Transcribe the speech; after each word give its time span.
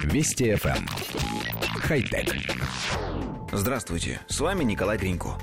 Вести 0.00 0.52
FM. 0.52 0.76
Эм. 0.76 0.86
Хай-тек. 1.80 2.34
Здравствуйте, 3.52 4.20
с 4.28 4.40
вами 4.40 4.64
Николай 4.64 4.96
Гринько. 4.96 5.38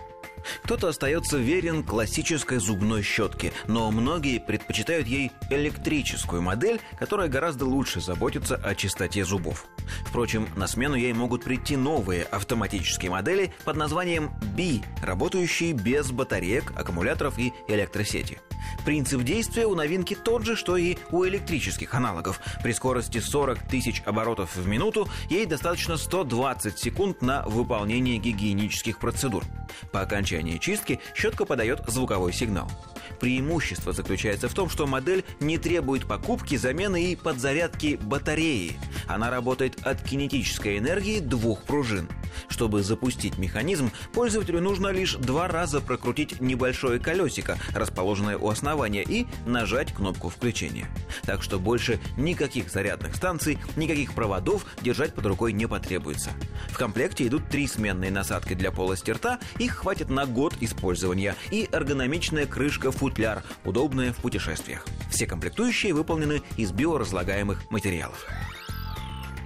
Кто-то 0.64 0.88
остается 0.88 1.38
верен 1.38 1.84
классической 1.84 2.60
зубной 2.60 3.04
щетке, 3.04 3.52
но 3.68 3.92
многие 3.92 4.40
предпочитают 4.40 5.08
ей 5.08 5.32
электрическую 5.50 6.42
модель, 6.42 6.80
которая 6.98 7.28
гораздо 7.28 7.66
лучше 7.66 8.02
заботится 8.02 8.56
о 8.56 8.76
чистоте 8.76 9.24
зубов. 9.24 9.66
Впрочем, 10.06 10.48
на 10.56 10.68
смену 10.68 10.96
ей 10.96 11.14
могут 11.14 11.44
прийти 11.44 11.76
новые 11.76 12.24
автоматические 12.24 13.12
модели 13.12 13.54
под 13.66 13.78
названием 13.78 14.32
B, 14.56 14.82
работающие 15.02 15.74
без 15.74 16.12
батареек, 16.12 16.72
аккумуляторов 16.76 17.38
и 17.38 17.54
электросети. 17.68 18.40
Принцип 18.86 19.24
действия 19.24 19.66
у 19.66 19.76
новинки 19.76 20.16
тот 20.16 20.46
же, 20.46 20.56
что 20.56 20.78
и 20.78 20.98
у 21.12 21.26
электрических 21.26 21.94
аналогов. 21.94 22.40
При 22.64 22.72
скорости 22.72 23.20
40 23.20 23.60
тысяч 23.68 24.02
оборотов 24.06 24.56
в 24.56 24.68
минуту 24.68 25.08
ей 25.30 25.46
достаточно 25.46 25.98
120 25.98 26.78
секунд 26.78 27.22
на 27.22 27.44
выполнение 27.44 28.18
гигиенических 28.18 29.00
процедур. 29.00 29.44
По 29.92 30.02
окончании 30.02 30.58
чистки 30.58 31.00
щетка 31.16 31.46
подает 31.46 31.84
звуковой 31.88 32.34
сигнал. 32.34 32.70
Преимущество 33.20 33.94
заключается 33.94 34.48
в 34.48 34.54
том, 34.54 34.70
что 34.70 34.88
модель 34.88 35.24
не 35.40 35.58
требует 35.58 36.08
покупки, 36.08 36.56
замены 36.56 37.12
и 37.12 37.16
подзарядки 37.16 38.00
батареи. 38.02 38.80
Она 39.08 39.30
работает 39.30 39.78
от 39.86 40.02
кинетической 40.02 40.78
энергии 40.78 41.20
двух 41.20 41.64
пружин. 41.64 42.08
Чтобы 42.48 42.84
запустить 42.84 43.38
механизм, 43.38 43.92
пользователю 44.14 44.62
нужно 44.62 44.88
лишь 44.88 45.16
два 45.16 45.48
раза 45.48 45.82
прокрутить 45.82 46.42
небольшое 46.42 47.00
колесико, 47.00 47.58
расположенное 47.74 48.38
у 48.38 48.50
основания, 48.50 49.04
и 49.04 49.28
нажать 49.46 49.94
кнопку 49.94 50.30
включения. 50.30 50.88
Так 51.26 51.44
что 51.44 51.60
больше 51.60 52.00
никаких 52.18 52.70
зарядных 52.70 53.16
станций, 53.16 53.60
никаких 53.76 54.14
проводов 54.14 54.66
держать 54.82 55.14
под 55.14 55.26
рукой 55.26 55.54
не 55.54 55.68
потребуется. 55.68 56.32
В 56.70 56.78
комплекте 56.78 57.28
идут 57.28 57.48
три 57.50 57.68
сменные 57.68 58.12
насадки 58.12 58.54
для 58.54 58.72
полости 58.72 59.12
рта, 59.12 59.40
их 59.58 59.76
хватит 59.76 60.10
на 60.10 60.26
год 60.26 60.56
использования, 60.62 61.36
и 61.52 61.68
эргономичная 61.72 62.46
крышка-футляр, 62.46 63.44
удобная 63.66 64.14
в 64.14 64.18
путешествиях. 64.18 64.86
Все 65.10 65.26
комплектующие 65.26 65.94
выполнены 65.94 66.42
из 66.58 66.72
биоразлагаемых 66.72 67.70
материалов. 67.72 68.26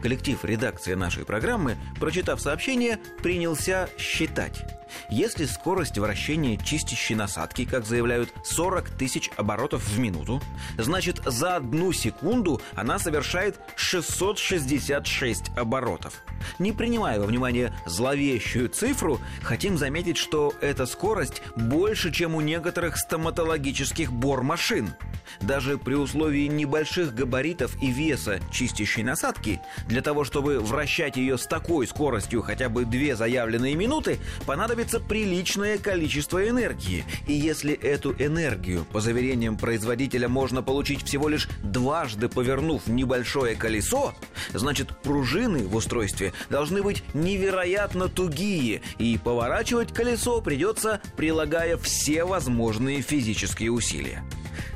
Коллектив 0.04 0.38
редакции 0.44 0.96
нашей 0.96 1.24
программы, 1.24 1.78
прочитав 1.98 2.42
сообщение, 2.42 3.00
принялся 3.22 3.88
считать. 3.98 4.66
Если 5.10 5.46
скорость 5.46 5.98
вращения 5.98 6.58
чистящей 6.58 7.16
насадки, 7.16 7.64
как 7.64 7.86
заявляют, 7.86 8.30
40 8.44 8.90
тысяч 8.90 9.32
оборотов 9.38 9.82
в 9.82 9.98
минуту, 9.98 10.42
значит 10.78 11.22
за 11.26 11.56
одну 11.56 11.94
секунду 11.94 12.62
она 12.76 13.00
совершает 13.00 13.58
666 13.78 15.58
оборотов. 15.58 16.22
Не 16.60 16.74
принимая 16.74 17.18
во 17.18 17.26
внимание 17.26 17.74
зловещую 17.86 18.68
цифру, 18.68 19.22
хотим 19.42 19.78
заметить, 19.78 20.18
что 20.18 20.54
эта 20.60 20.86
скорость 20.86 21.42
больше, 21.56 22.12
чем 22.12 22.36
у 22.36 22.42
некоторых 22.42 22.98
стоматологических 22.98 24.12
бор-машин. 24.12 24.96
Даже 25.42 25.78
при 25.78 25.96
условии 25.96 26.48
небольших 26.48 27.14
габаритов 27.14 27.76
и 27.82 27.92
веса 27.92 28.40
чистящей 28.52 29.04
насадки, 29.04 29.62
для 29.88 30.02
того, 30.02 30.24
чтобы 30.24 30.60
вращать 30.60 31.18
ее 31.18 31.38
с 31.38 31.46
такой 31.46 31.88
скоростью 31.88 32.42
хотя 32.42 32.70
бы 32.70 32.86
две 32.86 33.16
заявленные 33.16 33.76
минуты, 33.76 34.20
понадобится 34.46 35.00
приличное 35.00 35.78
количество 35.78 36.48
энергии. 36.48 37.06
И 37.28 37.34
если 37.34 37.74
эту 37.74 38.14
энергию, 38.14 38.86
по 38.92 39.02
заверениям 39.02 39.58
производителя, 39.58 40.28
можно 40.28 40.62
получить 40.62 41.04
всего 41.04 41.30
лишь 41.30 41.48
дважды 41.62 42.30
повернув 42.30 42.88
небольшое 42.88 43.56
колесо, 43.56 44.14
значит 44.54 44.98
пружины 45.02 45.68
в 45.68 45.76
устройстве 45.76 46.34
должны 46.50 46.82
быть 46.84 47.04
невероятно 47.14 48.10
тугие, 48.10 48.82
и 48.98 49.18
поворачивать 49.18 49.94
колесо 49.94 50.42
придется, 50.42 51.02
прилагая 51.16 51.78
все 51.78 52.26
возможные 52.26 53.02
физические 53.02 53.72
усилия. 53.72 54.24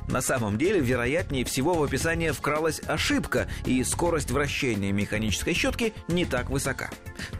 На 0.08 0.22
самом 0.22 0.58
деле, 0.58 0.80
вероятнее 0.80 1.44
всего 1.44 1.74
в 1.74 1.84
описание 1.84 2.34
вкралась 2.34 2.82
ошибка, 2.88 3.48
и 3.66 3.84
скорость 3.84 4.32
вращения 4.32 4.92
механической 4.92 5.54
щетки 5.54 5.94
не 6.08 6.26
так 6.26 6.50
высока. 6.50 6.90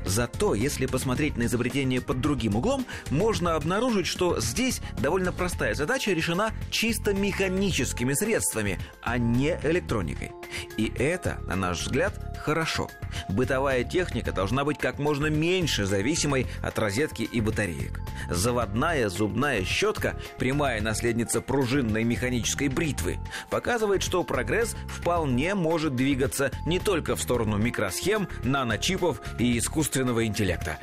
Зато, 0.06 0.54
если 0.54 0.86
посмотреть 0.86 1.38
на 1.38 1.44
изобретение 1.44 2.02
под 2.02 2.20
другим 2.20 2.56
углом, 2.56 2.86
можно 3.10 3.56
обнаружить, 3.56 4.08
что 4.08 4.40
здесь 4.40 4.82
довольно 5.00 5.32
простая 5.32 5.76
задача 5.76 6.12
решена 6.12 6.52
чисто 6.70 7.14
механическими 7.14 8.14
средствами, 8.14 8.80
а 9.02 9.18
не 9.18 9.60
электроникой. 9.64 10.32
И 10.78 10.92
это, 10.98 11.40
на 11.48 11.56
наш 11.56 11.82
взгляд, 11.82 12.38
хорошо. 12.44 12.90
Бытовая 13.30 13.84
техника 13.84 14.32
должна 14.32 14.64
быть 14.64 14.78
как 14.78 15.00
можно 15.00 15.28
меньше 15.28 15.86
зависимой 15.86 16.48
от 16.62 16.80
розетки 16.80 17.24
и 17.24 17.42
батареек. 17.42 18.00
Заводная 18.30 19.10
зубная 19.10 19.64
щетка, 19.64 20.16
прямая 20.38 20.82
наследница 20.82 21.42
пружинной 21.42 22.04
механической 22.04 22.68
бритвы, 22.70 23.18
показывает, 23.50 24.04
что 24.04 24.24
прогресс 24.24 24.76
вполне 24.88 25.56
может 25.56 25.96
двигаться 25.96 26.52
не 26.66 26.80
только 26.80 27.16
в 27.16 27.22
сторону 27.22 27.58
микросхем, 27.58 28.28
наночипов 28.44 29.22
и 29.40 29.58
искусственного 29.58 30.26
интеллекта. 30.26 30.78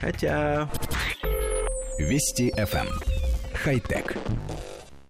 Хотя... 0.00 0.68
Вести 1.98 2.50
FM. 2.50 2.86
Эм. 2.86 3.00
Хай-тек. 3.54 4.16